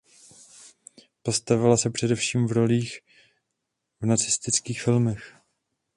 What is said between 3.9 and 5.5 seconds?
v nacistických filmech.